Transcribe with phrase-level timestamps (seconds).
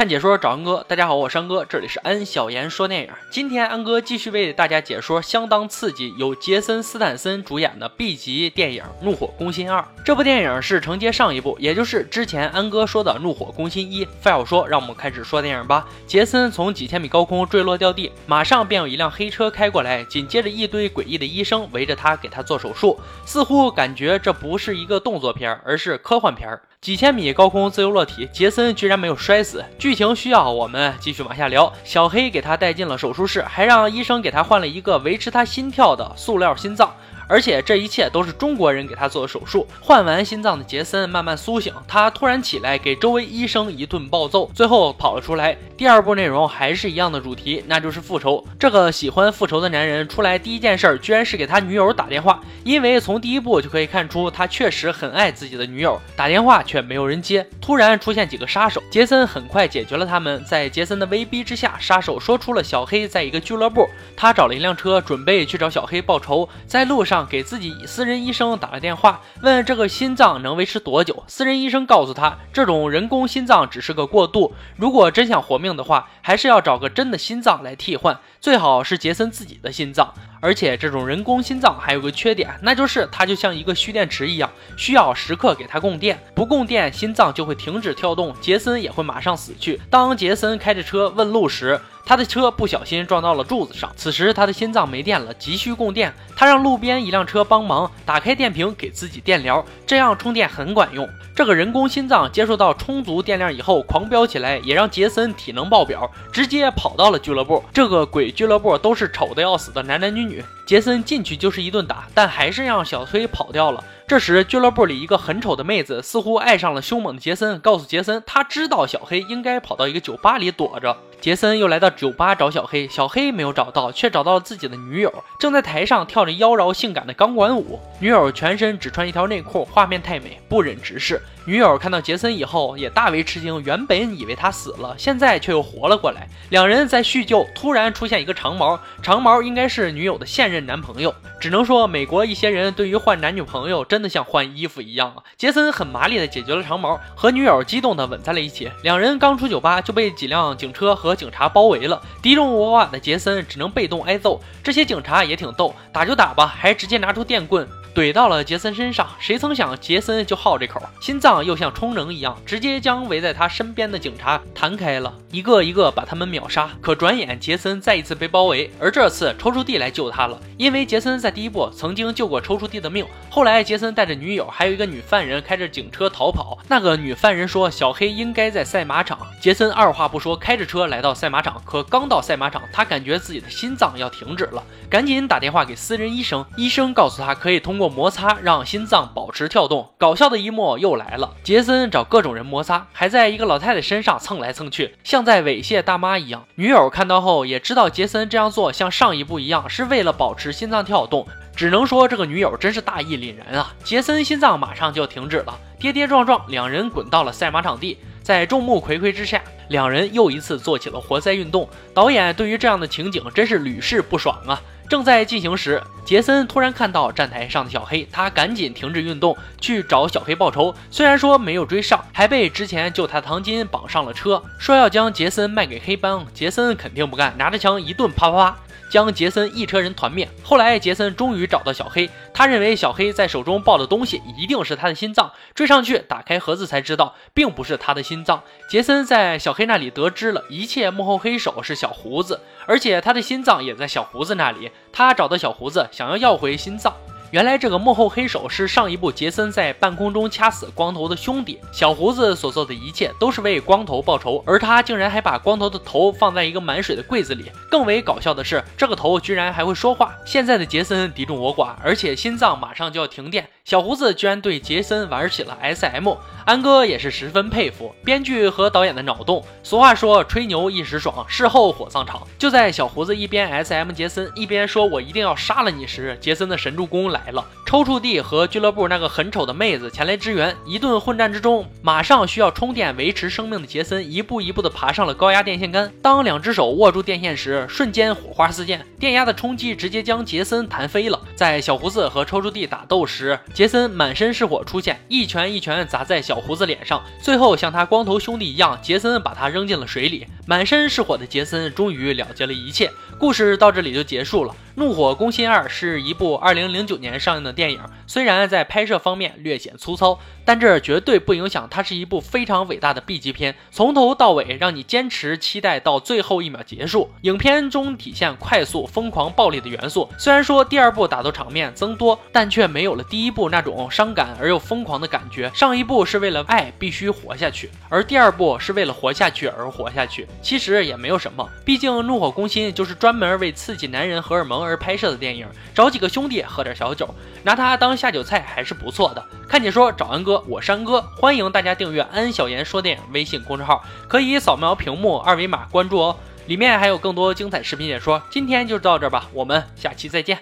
[0.00, 3.10] 看解说找安哥，大家好，我是安哥，这里是安小言说电影。
[3.30, 9.78] 今天安哥继续为大家解说相当刺激，由杰森斯坦森主演的 B 级电影《怒火攻心二》。
[10.02, 14.06] 这部电影是承接上一部，也就是之前安哥说的《怒火攻心一》。
[14.22, 15.86] 废话少说，让我们开始说电影吧。
[16.06, 26.58] 杰森从几千米高空坠落掉地，马上便有一辆黑车开过来，紧接着一堆诡异的医生围着他给他做手术，似乎感觉这不是一个动作片，而是科幻片。
[26.80, 29.62] 几千米高空自由落体，杰森居然没有摔死。
[29.90, 31.72] 剧情需要我们继续往下聊。
[31.82, 36.94] 小黑给他带进了手术室，还让医生给他换了一个维持他心跳的塑料心脏。
[37.30, 39.64] 而且这一切都是中国人给他做的手术。
[39.80, 45.56] 换完心脏的杰森慢慢苏醒，他突然起来给周围医生一顿暴揍，最后跑了出来。
[45.76, 48.44] 第二部内容还是一样的主题，那就是复仇。
[48.58, 56.00] 这个喜欢复仇的男人出来第一件事居然是给他女友打电话，因为从第一部就可以看出他确实很爱自己的女友。
[56.16, 60.44] 打电话却没有人接，突然出现几个杀手，杰森很快解决了他们。
[60.44, 67.19] 在杰森的威逼之下，杀手说出了小黑在一个俱乐部，他找了一辆车准备去找小黑报仇，在路上。
[67.26, 71.24] 给自己私人医生打了电话，问这个心脏能维持多久。
[71.26, 80.12] 私人医生告诉他，这种人工心脏只是个过渡，如果真想活命的话，还是要找个真的心脏来替换，最好是杰森自己的心脏。
[80.42, 89.78] 而且这种人工心脏还有个缺点，那就是它就像一个蓄电池一样，需要时刻给它供电，不供电心脏就会停止跳动，杰森也会马上死去。
[89.90, 96.12] 当杰森开着车问路时，他的车不小心撞到了柱子上，此时他的心脏没电了，急需供电。
[96.34, 101.08] 他让路边一辆车帮忙打开电瓶给自己电疗，这样充电很管用。
[101.36, 107.62] 这个人工心脏接受到充足电量以后狂飙起来，也让杰森体能爆表，直接跑到了俱乐部。
[107.72, 113.82] 这个鬼俱乐部都是丑的要死的男男女女，杰森进去就是一顿打，但还是让小崔跑掉了。
[114.06, 120.96] 这时，俱乐部里一个很丑的妹子似乎爱上了凶猛的杰森，告诉杰森，他知道小黑应该跑到一个酒吧里躲着。
[121.20, 127.78] 杰森又来到酒吧找小黑，小黑没有找到，却找到了自己的女友，正在台上跳着妖娆性感的钢管舞。
[127.98, 131.20] 女友全身只穿一条内裤，画面太美，不忍直视。
[131.44, 136.26] 女友看到杰森以后也大为吃惊，原本以为他死了，现在却又活了过来。
[136.48, 141.14] 两人在叙旧，突然出现一个长毛，长毛应该是女友的现任男朋友。
[141.40, 145.22] 只能说，美国一些人对于换男女朋友真的像换衣服一样啊！
[145.38, 148.70] 杰森很麻利的解决了长毛，和女友激动的吻在了一起。
[148.82, 154.40] 两人刚出酒吧就被几辆警车和警察包围了，敌众我寡的杰森只能被动挨揍。
[154.62, 157.66] 这些警察也挺逗，打就打吧，还直接拿出电棍。
[157.92, 166.70] 怼到了杰森身上，谁曾想杰森就好这口，心脏又像充能一样，直接将围在他身边的警察弹开了，一个一个把他们秒杀。
[166.80, 173.04] 可转眼杰森再一次被包围，而这次抽出地来救他了，因为杰森在第一部曾经救过抽出弟的命。
[173.28, 187.80] 后来杰森带着女友还有一个女犯人开着警车逃跑，那个女犯人说小黑应该在赛马场，杰森二话不说开着车来到赛马场，可刚到赛马场，他感觉自己的心脏要停止了，赶紧打电话给私人医生，医生告诉他可以通。
[187.80, 191.34] 过摩擦让心脏保持跳动，搞笑的一幕又来了。
[191.42, 196.44] 杰森找各种人摩擦，还在一个老太太身上蹭来蹭去，像在猥亵大妈一样。
[196.56, 201.26] 女友看到后也知道杰森这样做像上一部一样是为了保保持心脏跳动，
[201.56, 203.74] 只能说这个女友真是大义凛然啊！
[203.82, 211.68] 杰森心脏马上就停止了，跌跌撞撞，两人滚到了赛马场地，在众目睽睽之下，两人又一次做起了活塞运动。
[211.92, 214.62] 导演对于这样的情景真是屡试不爽啊！
[214.88, 220.72] 正在进行时，杰森突然看到站台上的小黑，他赶紧停止运动去找小黑报仇。
[220.92, 226.24] 虽然说没有追上，还被之前救他的唐金绑上了车，说要将杰森卖给黑帮。
[226.32, 228.56] 杰森肯定不干，拿着枪一顿啪啪啪。
[228.90, 230.28] 将杰森一车人团灭。
[230.42, 235.32] 后来，杰森终于找到小黑，他认为小黑在手中抱的东西一定是他的心脏。
[235.54, 238.42] 追上去打开盒子，才知道并不是他的心脏。
[238.68, 244.70] 杰森在小黑那里得知了一切幕后黑手是小胡子，而且他的心脏也在小胡子那里。
[244.92, 246.92] 他找到小胡子，想要要回心脏。
[247.30, 257.44] 原来这个幕后黑手是上一部杰森在半空中掐死光头的兄弟小胡子所做的一切都是为光头报仇，而他竟然还把光头的头放在一个满水的柜子里。
[257.70, 260.12] 更为搞笑的是，这个头居然还会说话。
[260.24, 263.48] 现在的杰森敌众我寡，而且心脏马上就要停电。
[263.70, 266.12] 小胡子居然对杰森玩起了 SM，
[266.44, 269.44] 安哥也是十分佩服编剧和导演的脑洞。
[269.62, 272.26] 俗话说吹牛一时爽，事后火葬场。
[272.36, 277.46] 就在小胡子一边 SM 杰森，一边说我一定要杀了你时，杰森的神助攻来了。
[277.70, 285.88] 抽搐地和俱乐部那个很丑的妹子前来支援，一顿混战之中，马上需要充电维持生命的杰森一步一步的爬上了高压电线杆。
[286.02, 291.20] 当两只手握住电线时，瞬间火花四溅，电压的冲击直接将杰森弹飞了。
[291.36, 300.26] 在小胡子和抽搐地打斗时，杰森满身是火出现，一拳一拳砸在小胡子脸上，最后像他光头兄弟一样，杰森把他扔进了水里。
[300.50, 304.52] 满身是火的杰森终于了结了一切，故事到这里就结束了。
[304.74, 310.18] 《怒火攻心二》是一部2009年上映的电影，虽然在拍摄方面略显粗糙，
[310.50, 317.08] 但这绝对不影响它是一部非常伟大的 B 级片，从头到尾让你坚持期待到最后一秒结束。
[317.20, 325.48] 影片中体现快速、疯狂、暴力的元素，虽然说第二部打斗场面增多，但却没有了第一部那种伤感而又疯狂的感觉。
[325.54, 330.26] 上一部是为了爱必须活下去，而第二部是为了活下去而活下去。
[330.42, 334.76] 其实也没有什么，毕竟《怒火攻心》就是专门为刺激男人荷尔蒙而。
[334.76, 337.14] 拍摄的电影，找几个兄弟喝点小酒，
[337.44, 339.24] 拿它当下酒菜还是不错的。
[339.46, 346.16] 看解说找安哥，我山哥，欢迎大家订阅安小言说电影微信公众号，可以扫描屏幕二维码关注哦，
[346.46, 348.22] 里面还有更多精彩视频解说。
[348.30, 350.40] 今天就到这吧，我们下期再见。